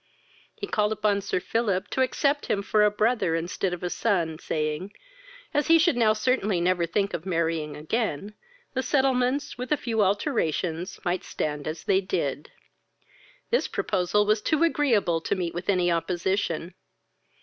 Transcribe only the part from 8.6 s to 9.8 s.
the settlements, with a